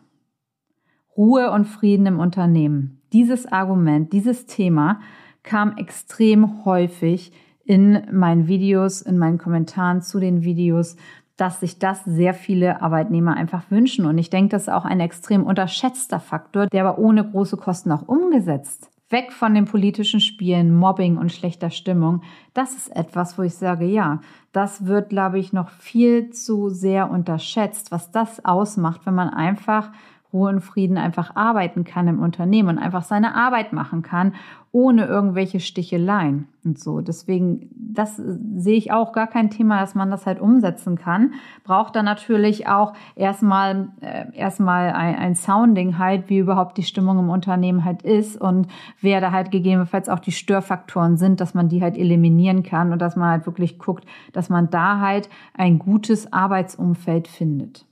Ruhe 1.17 1.51
und 1.51 1.65
Frieden 1.65 2.05
im 2.05 2.19
Unternehmen. 2.19 3.01
Dieses 3.13 3.45
Argument, 3.45 4.13
dieses 4.13 4.45
Thema 4.45 5.01
kam 5.43 5.77
extrem 5.77 6.65
häufig 6.65 7.31
in 7.63 8.01
meinen 8.11 8.47
Videos, 8.47 9.01
in 9.01 9.17
meinen 9.17 9.37
Kommentaren 9.37 10.01
zu 10.01 10.19
den 10.19 10.43
Videos. 10.43 10.95
dass 11.37 11.61
sich 11.61 11.79
das 11.79 12.03
sehr 12.03 12.33
viele 12.33 12.81
Arbeitnehmer 12.81 13.33
einfach 13.33 13.71
wünschen. 13.71 14.05
Und 14.05 14.17
ich 14.17 14.29
denke, 14.29 14.49
das 14.49 14.63
ist 14.63 14.73
auch 14.73 14.83
ein 14.83 14.99
extrem 14.99 15.43
unterschätzter 15.43 16.19
Faktor, 16.19 16.67
der 16.67 16.85
aber 16.85 16.99
ohne 16.99 17.23
große 17.23 17.55
Kosten 17.55 17.93
auch 17.93 18.09
umgesetzt 18.09 18.91
weg 19.09 19.31
von 19.31 19.55
den 19.55 19.65
politischen 19.65 20.19
Spielen, 20.19 20.75
Mobbing 20.75 21.17
und 21.17 21.31
schlechter 21.31 21.71
Stimmung. 21.71 22.21
Das 22.53 22.75
ist 22.75 22.95
etwas, 22.95 23.37
wo 23.37 23.41
ich 23.41 23.55
sage, 23.55 23.85
ja, 23.85 24.21
das 24.51 24.85
wird, 24.85 25.09
glaube 25.09 25.39
ich, 25.39 25.51
noch 25.51 25.69
viel 25.69 26.29
zu 26.29 26.69
sehr 26.69 27.09
unterschätzt, 27.09 27.91
was 27.91 28.11
das 28.11 28.45
ausmacht, 28.45 29.05
wenn 29.05 29.15
man 29.15 29.29
einfach 29.29 29.91
Ruhe 30.31 30.49
und 30.49 30.61
Frieden 30.61 30.97
einfach 30.97 31.35
arbeiten 31.35 31.83
kann 31.83 32.07
im 32.07 32.19
Unternehmen 32.19 32.69
und 32.69 32.77
einfach 32.77 33.03
seine 33.03 33.35
Arbeit 33.35 33.73
machen 33.73 34.03
kann, 34.03 34.33
ohne 34.71 35.05
irgendwelche 35.05 35.59
Sticheleien 35.59 36.47
und 36.63 36.77
so. 36.77 37.01
Deswegen, 37.01 37.71
das 37.73 38.17
sehe 38.17 38.77
ich 38.77 38.91
auch 38.91 39.13
gar 39.13 39.25
kein 39.25 39.49
Thema, 39.49 39.79
dass 39.79 39.95
man 39.95 40.11
das 40.11 40.27
halt 40.27 40.39
umsetzen 40.39 40.95
kann. 40.95 41.33
Braucht 41.63 41.95
dann 41.95 42.05
natürlich 42.05 42.67
auch 42.67 42.93
erstmal, 43.15 43.89
äh, 44.01 44.25
erstmal 44.37 44.91
ein, 44.91 45.15
ein 45.15 45.35
Sounding 45.35 45.97
halt, 45.97 46.29
wie 46.29 46.37
überhaupt 46.37 46.77
die 46.77 46.83
Stimmung 46.83 47.17
im 47.17 47.31
Unternehmen 47.31 47.83
halt 47.83 48.03
ist 48.03 48.39
und 48.39 48.67
wer 49.01 49.21
da 49.21 49.31
halt 49.31 49.49
gegebenenfalls 49.49 50.09
auch 50.09 50.19
die 50.19 50.31
Störfaktoren 50.31 51.17
sind, 51.17 51.41
dass 51.41 51.55
man 51.55 51.69
die 51.69 51.81
halt 51.81 51.97
eliminieren 51.97 52.61
kann 52.61 52.91
und 52.91 52.99
dass 52.99 53.15
man 53.15 53.29
halt 53.29 53.47
wirklich 53.47 53.79
guckt, 53.79 54.05
dass 54.33 54.49
man 54.49 54.69
da 54.69 54.99
halt 54.99 55.29
ein 55.55 55.79
gutes 55.79 56.31
Arbeitsumfeld 56.31 57.27
findet. 57.27 57.88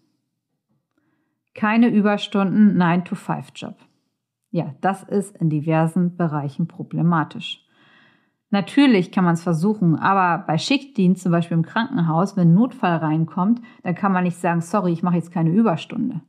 Keine 1.57 1.87
Überstunden, 1.87 2.79
9-to-5-Job. 2.79 3.75
Ja, 4.51 4.75
das 4.81 5.01
ist 5.01 5.35
in 5.35 5.49
diversen 5.49 6.15
Bereichen 6.15 6.67
problematisch. 6.67 7.65
Natürlich 8.51 9.11
kann 9.11 9.25
man 9.25 9.33
es 9.33 9.41
versuchen, 9.41 9.95
aber 9.95 10.45
bei 10.45 10.59
Schichtdienst, 10.59 11.23
zum 11.23 11.31
Beispiel 11.31 11.57
im 11.57 11.65
Krankenhaus, 11.65 12.37
wenn 12.37 12.49
ein 12.49 12.53
Notfall 12.53 12.97
reinkommt, 12.97 13.59
dann 13.81 13.95
kann 13.95 14.11
man 14.13 14.23
nicht 14.23 14.37
sagen, 14.37 14.61
sorry, 14.61 14.93
ich 14.93 15.01
mache 15.01 15.15
jetzt 15.15 15.31
keine 15.31 15.49
Überstunde. 15.49 16.21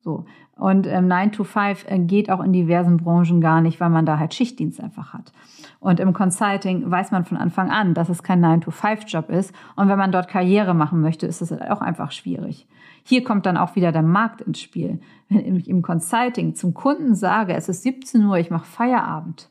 So. 0.00 0.24
Und 0.56 0.88
ähm, 0.88 1.06
9 1.06 1.30
to 1.30 1.44
5 1.44 1.86
äh, 1.88 2.00
geht 2.00 2.28
auch 2.28 2.42
in 2.42 2.52
diversen 2.52 2.96
Branchen 2.96 3.40
gar 3.40 3.60
nicht, 3.60 3.78
weil 3.78 3.90
man 3.90 4.06
da 4.06 4.18
halt 4.18 4.34
Schichtdienst 4.34 4.80
einfach 4.80 5.14
hat. 5.14 5.32
Und 5.78 6.00
im 6.00 6.12
Consulting 6.12 6.90
weiß 6.90 7.12
man 7.12 7.24
von 7.24 7.36
Anfang 7.36 7.70
an, 7.70 7.94
dass 7.94 8.08
es 8.08 8.24
kein 8.24 8.40
9 8.40 8.62
to 8.62 8.72
5 8.72 9.04
Job 9.06 9.30
ist. 9.30 9.54
Und 9.76 9.88
wenn 9.88 9.98
man 9.98 10.10
dort 10.10 10.26
Karriere 10.26 10.74
machen 10.74 11.00
möchte, 11.00 11.26
ist 11.26 11.42
es 11.42 11.52
halt 11.52 11.70
auch 11.70 11.80
einfach 11.80 12.10
schwierig. 12.10 12.66
Hier 13.08 13.24
kommt 13.24 13.46
dann 13.46 13.56
auch 13.56 13.74
wieder 13.74 13.90
der 13.90 14.02
Markt 14.02 14.42
ins 14.42 14.60
Spiel. 14.60 15.00
Wenn 15.30 15.56
ich 15.56 15.66
im 15.66 15.80
Consulting 15.80 16.54
zum 16.54 16.74
Kunden 16.74 17.14
sage, 17.14 17.54
es 17.54 17.70
ist 17.70 17.82
17 17.82 18.22
Uhr, 18.26 18.36
ich 18.36 18.50
mache 18.50 18.66
Feierabend, 18.66 19.50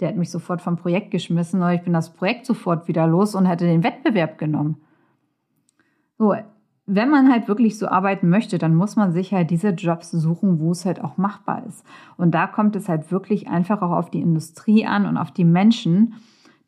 der 0.00 0.08
hat 0.08 0.16
mich 0.16 0.32
sofort 0.32 0.60
vom 0.60 0.76
Projekt 0.76 1.12
geschmissen 1.12 1.60
oder 1.60 1.74
ich 1.74 1.82
bin 1.82 1.92
das 1.92 2.12
Projekt 2.12 2.44
sofort 2.44 2.88
wieder 2.88 3.06
los 3.06 3.36
und 3.36 3.46
hätte 3.46 3.66
den 3.66 3.84
Wettbewerb 3.84 4.36
genommen. 4.36 4.78
So, 6.18 6.34
wenn 6.86 7.08
man 7.08 7.30
halt 7.30 7.46
wirklich 7.46 7.78
so 7.78 7.86
arbeiten 7.86 8.28
möchte, 8.28 8.58
dann 8.58 8.74
muss 8.74 8.96
man 8.96 9.12
sich 9.12 9.32
halt 9.32 9.50
diese 9.50 9.68
Jobs 9.68 10.10
suchen, 10.10 10.58
wo 10.58 10.72
es 10.72 10.84
halt 10.84 11.00
auch 11.04 11.16
machbar 11.16 11.64
ist. 11.64 11.86
Und 12.16 12.32
da 12.32 12.48
kommt 12.48 12.74
es 12.74 12.88
halt 12.88 13.12
wirklich 13.12 13.46
einfach 13.46 13.80
auch 13.80 13.92
auf 13.92 14.10
die 14.10 14.20
Industrie 14.20 14.86
an 14.86 15.06
und 15.06 15.18
auf 15.18 15.30
die 15.30 15.44
Menschen, 15.44 16.14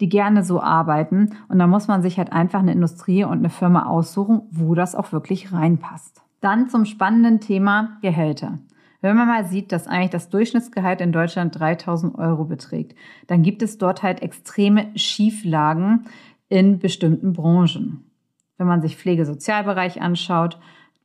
die 0.00 0.08
gerne 0.08 0.44
so 0.44 0.60
arbeiten. 0.60 1.36
Und 1.48 1.58
da 1.58 1.66
muss 1.66 1.88
man 1.88 2.02
sich 2.02 2.18
halt 2.18 2.32
einfach 2.32 2.60
eine 2.60 2.72
Industrie 2.72 3.24
und 3.24 3.38
eine 3.38 3.50
Firma 3.50 3.86
aussuchen, 3.86 4.42
wo 4.50 4.74
das 4.74 4.94
auch 4.94 5.12
wirklich 5.12 5.52
reinpasst. 5.52 6.22
Dann 6.40 6.68
zum 6.68 6.84
spannenden 6.84 7.40
Thema 7.40 7.98
Gehälter. 8.02 8.58
Wenn 9.00 9.16
man 9.16 9.28
mal 9.28 9.44
sieht, 9.46 9.72
dass 9.72 9.86
eigentlich 9.86 10.10
das 10.10 10.30
Durchschnittsgehalt 10.30 11.00
in 11.00 11.12
Deutschland 11.12 11.58
3000 11.58 12.18
Euro 12.18 12.44
beträgt, 12.44 12.96
dann 13.26 13.42
gibt 13.42 13.62
es 13.62 13.78
dort 13.78 14.02
halt 14.02 14.22
extreme 14.22 14.90
Schieflagen 14.96 16.06
in 16.48 16.78
bestimmten 16.78 17.32
Branchen 17.32 18.10
wenn 18.56 18.66
man 18.66 18.82
sich 18.82 18.96
Pflegesozialbereich 18.96 20.00
anschaut, 20.00 20.58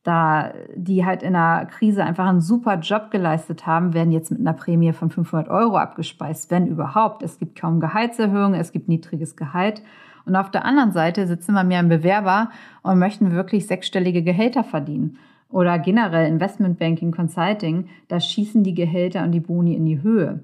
da 0.09 0.53
die 0.75 1.05
halt 1.05 1.21
in 1.23 1.35
einer 1.35 1.65
Krise 1.67 2.03
einfach 2.03 2.27
einen 2.27 2.41
super 2.41 2.79
Job 2.79 3.11
geleistet 3.11 3.65
haben, 3.67 3.93
werden 3.93 4.11
jetzt 4.11 4.31
mit 4.31 4.39
einer 4.39 4.53
Prämie 4.53 4.91
von 4.91 5.11
500 5.11 5.49
Euro 5.49 5.77
abgespeist, 5.77 6.49
wenn 6.51 6.67
überhaupt. 6.67 7.21
Es 7.21 7.37
gibt 7.37 7.59
kaum 7.59 7.79
Gehaltserhöhungen, 7.79 8.59
es 8.59 8.71
gibt 8.71 8.89
niedriges 8.89 9.35
Gehalt. 9.35 9.83
Und 10.25 10.35
auf 10.35 10.51
der 10.51 10.65
anderen 10.65 10.91
Seite 10.91 11.27
sitzen 11.27 11.53
wir 11.53 11.63
mehr 11.63 11.79
im 11.79 11.89
Bewerber 11.89 12.49
und 12.81 12.99
möchten 12.99 13.31
wirklich 13.31 13.67
sechsstellige 13.67 14.23
Gehälter 14.23 14.63
verdienen. 14.63 15.17
Oder 15.49 15.79
generell 15.79 16.27
Investmentbanking, 16.27 17.11
Consulting, 17.11 17.87
da 18.07 18.19
schießen 18.19 18.63
die 18.63 18.75
Gehälter 18.75 19.23
und 19.23 19.31
die 19.31 19.39
Boni 19.39 19.75
in 19.75 19.85
die 19.85 20.01
Höhe. 20.01 20.43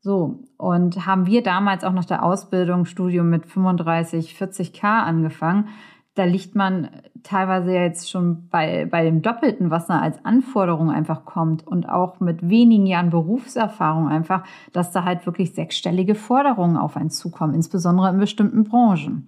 So, 0.00 0.40
und 0.58 1.06
haben 1.06 1.26
wir 1.26 1.42
damals 1.42 1.82
auch 1.82 1.92
nach 1.92 2.04
der 2.04 2.22
Ausbildung, 2.22 2.84
Studium 2.84 3.30
mit 3.30 3.46
35, 3.46 4.36
40k 4.38 4.84
angefangen, 4.84 5.68
da 6.14 6.24
liegt 6.24 6.54
man 6.54 6.90
teilweise 7.24 7.72
jetzt 7.72 8.08
schon 8.10 8.48
bei, 8.48 8.86
bei 8.86 9.02
dem 9.02 9.22
Doppelten, 9.22 9.70
was 9.70 9.86
da 9.86 9.98
als 9.98 10.24
Anforderung 10.24 10.90
einfach 10.90 11.24
kommt 11.24 11.66
und 11.66 11.88
auch 11.88 12.20
mit 12.20 12.48
wenigen 12.48 12.86
Jahren 12.86 13.10
Berufserfahrung 13.10 14.08
einfach, 14.08 14.44
dass 14.72 14.92
da 14.92 15.04
halt 15.04 15.26
wirklich 15.26 15.54
sechsstellige 15.54 16.14
Forderungen 16.14 16.76
auf 16.76 16.96
einen 16.96 17.10
zukommen, 17.10 17.54
insbesondere 17.54 18.10
in 18.10 18.18
bestimmten 18.18 18.64
Branchen. 18.64 19.26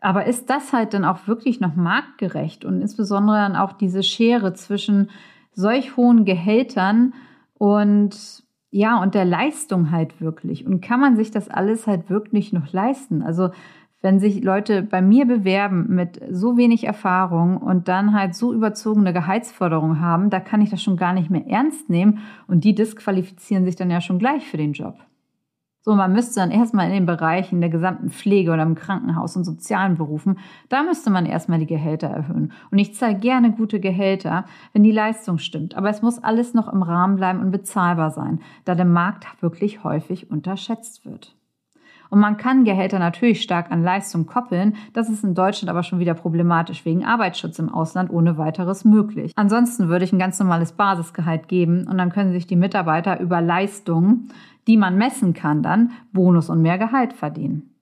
Aber 0.00 0.26
ist 0.26 0.50
das 0.50 0.72
halt 0.72 0.94
dann 0.94 1.04
auch 1.04 1.26
wirklich 1.26 1.60
noch 1.60 1.76
marktgerecht 1.76 2.64
und 2.64 2.80
insbesondere 2.80 3.36
dann 3.36 3.56
auch 3.56 3.72
diese 3.72 4.02
Schere 4.02 4.54
zwischen 4.54 5.10
solch 5.52 5.96
hohen 5.96 6.24
Gehältern 6.24 7.14
und 7.54 8.44
ja, 8.70 9.00
und 9.02 9.14
der 9.14 9.24
Leistung 9.24 9.90
halt 9.90 10.20
wirklich. 10.20 10.66
Und 10.66 10.82
kann 10.82 11.00
man 11.00 11.16
sich 11.16 11.30
das 11.30 11.48
alles 11.48 11.86
halt 11.86 12.10
wirklich 12.10 12.52
noch 12.52 12.70
leisten? 12.72 13.22
Also 13.22 13.50
wenn 14.00 14.20
sich 14.20 14.42
Leute 14.42 14.82
bei 14.82 15.02
mir 15.02 15.26
bewerben 15.26 15.86
mit 15.88 16.20
so 16.30 16.56
wenig 16.56 16.84
Erfahrung 16.84 17.56
und 17.56 17.88
dann 17.88 18.14
halt 18.14 18.34
so 18.34 18.52
überzogene 18.52 19.12
Gehaltsforderungen 19.12 20.00
haben, 20.00 20.30
da 20.30 20.40
kann 20.40 20.60
ich 20.60 20.70
das 20.70 20.82
schon 20.82 20.96
gar 20.96 21.12
nicht 21.12 21.30
mehr 21.30 21.46
ernst 21.46 21.90
nehmen 21.90 22.20
und 22.46 22.64
die 22.64 22.74
disqualifizieren 22.74 23.64
sich 23.64 23.76
dann 23.76 23.90
ja 23.90 24.00
schon 24.00 24.18
gleich 24.18 24.46
für 24.46 24.56
den 24.56 24.72
Job. 24.72 24.98
So, 25.80 25.94
man 25.94 26.12
müsste 26.12 26.40
dann 26.40 26.50
erstmal 26.50 26.86
in 26.88 26.92
den 26.92 27.06
Bereichen 27.06 27.60
der 27.62 27.70
gesamten 27.70 28.10
Pflege 28.10 28.52
oder 28.52 28.62
im 28.62 28.74
Krankenhaus 28.74 29.36
und 29.36 29.44
sozialen 29.44 29.96
Berufen, 29.96 30.38
da 30.68 30.82
müsste 30.82 31.08
man 31.08 31.24
erstmal 31.24 31.60
die 31.60 31.66
Gehälter 31.66 32.08
erhöhen. 32.08 32.52
Und 32.70 32.78
ich 32.78 32.94
zahle 32.94 33.18
gerne 33.18 33.52
gute 33.52 33.80
Gehälter, 33.80 34.44
wenn 34.74 34.82
die 34.82 34.92
Leistung 34.92 35.38
stimmt. 35.38 35.76
Aber 35.76 35.88
es 35.88 36.02
muss 36.02 36.22
alles 36.22 36.52
noch 36.52 36.70
im 36.70 36.82
Rahmen 36.82 37.16
bleiben 37.16 37.40
und 37.40 37.52
bezahlbar 37.52 38.10
sein, 38.10 38.40
da 38.66 38.74
der 38.74 38.84
Markt 38.84 39.26
wirklich 39.40 39.82
häufig 39.82 40.30
unterschätzt 40.30 41.06
wird. 41.06 41.37
Und 42.10 42.20
man 42.20 42.36
kann 42.36 42.64
Gehälter 42.64 42.98
natürlich 42.98 43.42
stark 43.42 43.70
an 43.70 43.82
Leistung 43.82 44.26
koppeln. 44.26 44.76
Das 44.92 45.08
ist 45.08 45.24
in 45.24 45.34
Deutschland 45.34 45.70
aber 45.70 45.82
schon 45.82 45.98
wieder 45.98 46.14
problematisch 46.14 46.84
wegen 46.84 47.04
Arbeitsschutz 47.04 47.58
im 47.58 47.68
Ausland 47.68 48.10
ohne 48.10 48.38
weiteres 48.38 48.84
möglich. 48.84 49.32
Ansonsten 49.36 49.88
würde 49.88 50.04
ich 50.04 50.12
ein 50.12 50.18
ganz 50.18 50.38
normales 50.38 50.72
Basisgehalt 50.72 51.48
geben 51.48 51.86
und 51.86 51.98
dann 51.98 52.12
können 52.12 52.32
sich 52.32 52.46
die 52.46 52.56
Mitarbeiter 52.56 53.20
über 53.20 53.40
Leistungen, 53.40 54.30
die 54.66 54.76
man 54.76 54.96
messen 54.96 55.34
kann, 55.34 55.62
dann 55.62 55.92
Bonus 56.12 56.50
und 56.50 56.62
mehr 56.62 56.78
Gehalt 56.78 57.12
verdienen. 57.12 57.74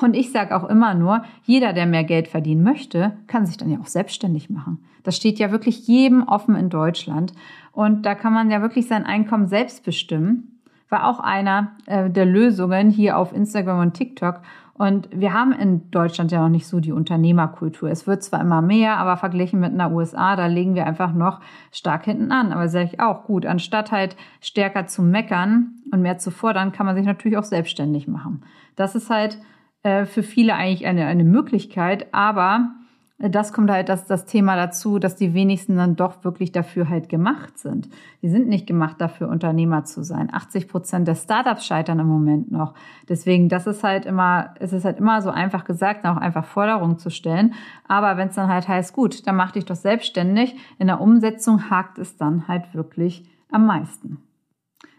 Und 0.00 0.14
ich 0.14 0.32
sage 0.32 0.56
auch 0.56 0.68
immer 0.68 0.94
nur, 0.94 1.22
jeder, 1.44 1.72
der 1.72 1.86
mehr 1.86 2.04
Geld 2.04 2.28
verdienen 2.28 2.62
möchte, 2.62 3.12
kann 3.26 3.44
sich 3.44 3.58
dann 3.58 3.70
ja 3.70 3.78
auch 3.78 3.86
selbstständig 3.86 4.48
machen. 4.48 4.82
Das 5.02 5.16
steht 5.16 5.38
ja 5.38 5.50
wirklich 5.50 5.86
jedem 5.86 6.22
offen 6.22 6.56
in 6.56 6.70
Deutschland. 6.70 7.32
Und 7.72 8.06
da 8.06 8.14
kann 8.14 8.32
man 8.32 8.50
ja 8.50 8.62
wirklich 8.62 8.86
sein 8.86 9.04
Einkommen 9.04 9.48
selbst 9.48 9.84
bestimmen 9.84 10.51
war 10.92 11.08
auch 11.08 11.18
einer 11.18 11.72
äh, 11.86 12.10
der 12.10 12.26
Lösungen 12.26 12.90
hier 12.90 13.18
auf 13.18 13.32
Instagram 13.32 13.80
und 13.80 13.94
TikTok. 13.94 14.42
Und 14.74 15.08
wir 15.12 15.32
haben 15.32 15.52
in 15.52 15.90
Deutschland 15.90 16.32
ja 16.32 16.40
noch 16.40 16.48
nicht 16.48 16.66
so 16.66 16.80
die 16.80 16.92
Unternehmerkultur. 16.92 17.90
Es 17.90 18.06
wird 18.06 18.22
zwar 18.22 18.40
immer 18.40 18.62
mehr, 18.62 18.96
aber 18.96 19.16
verglichen 19.16 19.60
mit 19.60 19.72
einer 19.72 19.92
USA, 19.92 20.34
da 20.34 20.46
legen 20.46 20.74
wir 20.74 20.86
einfach 20.86 21.12
noch 21.12 21.40
stark 21.70 22.04
hinten 22.04 22.32
an. 22.32 22.52
Aber 22.52 22.68
sage 22.68 22.90
ich 22.92 23.00
auch 23.00 23.24
gut, 23.24 23.46
anstatt 23.46 23.92
halt 23.92 24.16
stärker 24.40 24.86
zu 24.86 25.02
meckern 25.02 25.76
und 25.92 26.02
mehr 26.02 26.18
zu 26.18 26.30
fordern, 26.30 26.72
kann 26.72 26.86
man 26.86 26.96
sich 26.96 27.04
natürlich 27.04 27.38
auch 27.38 27.44
selbstständig 27.44 28.08
machen. 28.08 28.42
Das 28.76 28.94
ist 28.94 29.10
halt 29.10 29.38
äh, 29.82 30.04
für 30.04 30.22
viele 30.22 30.54
eigentlich 30.54 30.86
eine, 30.86 31.06
eine 31.06 31.24
Möglichkeit, 31.24 32.12
aber 32.12 32.72
das 33.18 33.52
kommt 33.52 33.70
halt 33.70 33.88
das, 33.88 34.06
das 34.06 34.24
Thema 34.24 34.56
dazu, 34.56 34.98
dass 34.98 35.14
die 35.14 35.32
wenigsten 35.32 35.76
dann 35.76 35.94
doch 35.94 36.24
wirklich 36.24 36.50
dafür 36.50 36.88
halt 36.88 37.08
gemacht 37.08 37.56
sind. 37.58 37.88
Die 38.20 38.28
sind 38.28 38.48
nicht 38.48 38.66
gemacht 38.66 39.00
dafür, 39.00 39.28
Unternehmer 39.28 39.84
zu 39.84 40.02
sein. 40.02 40.28
80 40.32 40.66
Prozent 40.66 41.06
der 41.06 41.14
Startups 41.14 41.64
scheitern 41.64 42.00
im 42.00 42.08
Moment 42.08 42.50
noch. 42.50 42.74
Deswegen, 43.08 43.48
das 43.48 43.66
ist 43.66 43.84
halt 43.84 44.06
immer, 44.06 44.54
es 44.58 44.72
ist 44.72 44.84
halt 44.84 44.98
immer 44.98 45.22
so 45.22 45.30
einfach 45.30 45.64
gesagt, 45.64 46.04
auch 46.04 46.16
einfach 46.16 46.44
Forderungen 46.44 46.98
zu 46.98 47.10
stellen. 47.10 47.54
Aber 47.86 48.16
wenn 48.16 48.28
es 48.28 48.34
dann 48.34 48.48
halt 48.48 48.66
heißt, 48.66 48.92
gut, 48.92 49.26
dann 49.26 49.36
mach 49.36 49.52
dich 49.52 49.66
doch 49.66 49.76
selbstständig. 49.76 50.56
In 50.78 50.88
der 50.88 51.00
Umsetzung 51.00 51.70
hakt 51.70 51.98
es 51.98 52.16
dann 52.16 52.48
halt 52.48 52.74
wirklich 52.74 53.24
am 53.50 53.66
meisten. 53.66 54.18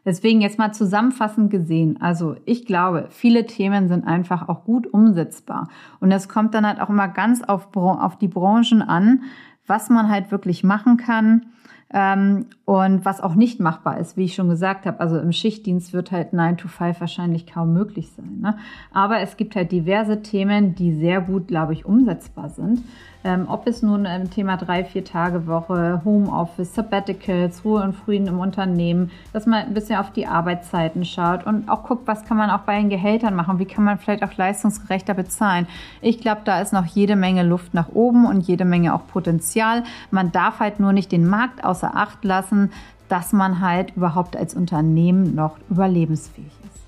Deswegen 0.06 0.42
jetzt 0.42 0.60
mal 0.60 0.74
zusammenfassend 0.74 1.50
gesehen. 1.50 2.02
Also 2.02 2.36
ich 2.46 2.66
glaube, 2.66 3.08
viele 3.10 3.46
Themen 3.46 3.88
sind 3.88 4.06
einfach 4.06 4.50
auch 4.50 4.66
gut 4.66 4.88
umsetzbar. 4.88 5.70
Und 6.00 6.12
es 6.12 6.28
kommt 6.28 6.54
dann 6.54 6.68
halt 6.68 6.82
auch 6.82 6.90
immer 6.90 7.08
ganz 7.08 7.42
auf, 7.42 7.74
auf 7.76 8.18
die 8.18 8.28
Branchen 8.28 8.82
an, 8.82 9.24
was 9.66 9.90
man 9.90 10.10
halt 10.10 10.32
wirklich 10.32 10.64
machen 10.64 10.98
kann, 10.98 11.46
Ähm, 11.92 12.48
und 12.66 13.06
was 13.06 13.22
auch 13.22 13.36
nicht 13.36 13.60
machbar 13.60 14.00
ist, 14.00 14.18
wie 14.18 14.26
ich 14.26 14.36
schon 14.36 14.50
gesagt 14.50 14.86
habe, 14.86 15.00
also 15.00 15.20
im 15.20 15.32
Schichtdienst 15.32 15.94
wird 15.94 16.12
halt 16.12 16.34
9 16.34 16.58
to 16.58 16.68
5 16.68 17.00
wahrscheinlich 17.00 17.46
kaum 17.46 17.74
möglich 17.74 18.12
sein. 18.16 18.40
Ne? 18.42 18.58
Aber 18.94 19.20
es 19.20 19.38
gibt 19.38 19.56
halt 19.56 19.72
diverse 19.72 20.22
Themen, 20.22 20.76
die 20.76 20.94
sehr 20.94 21.22
gut, 21.22 21.48
glaube 21.48 21.74
ich, 21.74 21.86
umsetzbar 21.86 22.50
sind. 22.50 22.84
Ähm, 23.26 23.46
ob 23.48 23.68
es 23.68 23.82
nun 23.82 24.04
im 24.06 24.30
Thema 24.30 24.58
drei, 24.58 24.84
vier 24.84 25.06
Tage 25.06 25.48
Woche, 25.48 26.02
Homeoffice, 26.04 26.76
Sabbaticals, 26.76 27.64
Ruhe 27.64 27.82
und 27.82 27.94
Frieden 27.94 28.28
im 28.28 28.40
Unternehmen, 28.40 29.12
dass 29.32 29.46
man 29.46 29.66
ein 29.66 29.74
bisschen 29.74 29.98
auf 29.98 30.12
die 30.12 30.28
Arbeitszeiten 30.28 31.06
schaut 31.06 31.46
und 31.46 31.70
auch 31.70 31.84
guckt, 31.84 32.06
was 32.06 32.26
kann 32.26 32.36
man 32.36 32.50
auch 32.50 32.62
bei 32.62 32.78
den 32.78 32.90
Gehältern 32.90 33.34
machen, 33.34 33.60
wie 33.60 33.66
kann 33.66 33.86
man 33.86 33.98
vielleicht 33.98 34.24
auch 34.24 34.36
leistungsgerechter 34.36 35.14
bezahlen. 35.14 35.68
Ich 36.02 36.20
glaube, 36.20 36.42
da 36.44 36.60
ist 36.60 36.74
noch 36.74 36.86
jede 36.86 37.16
Menge 37.16 37.44
Luft 37.44 37.74
nach 37.74 37.90
oben 37.94 38.26
und 38.26 38.42
jede 38.42 38.66
Menge 38.66 38.94
auch 38.94 39.08
Potenzial. 39.08 39.84
Man 40.12 40.34
darf 40.34 40.60
halt 40.60 40.82
nur 40.82 40.92
nicht 40.92 41.12
den 41.14 41.26
Markt 41.26 41.64
außer 41.74 41.96
Acht 41.96 42.24
lassen, 42.24 42.72
dass 43.10 43.34
man 43.34 43.60
halt 43.60 43.96
überhaupt 43.96 44.38
als 44.38 44.54
Unternehmen 44.54 45.34
noch 45.34 45.58
überlebensfähig 45.72 46.52
ist. 46.66 46.84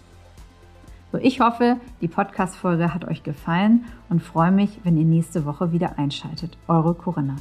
So, 1.11 1.17
ich 1.17 1.39
hoffe, 1.39 1.77
die 2.01 2.07
Podcast-Folge 2.07 2.93
hat 2.93 3.05
euch 3.05 3.23
gefallen 3.23 3.85
und 4.09 4.21
freue 4.21 4.51
mich, 4.51 4.79
wenn 4.83 4.95
ihr 4.95 5.05
nächste 5.05 5.45
Woche 5.45 5.71
wieder 5.71 5.97
einschaltet. 5.97 6.55
Eure 6.67 6.93
Corinna. 6.93 7.35